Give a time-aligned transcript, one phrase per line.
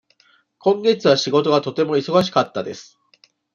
[0.57, 2.97] 今月は仕事がとても忙しかったです。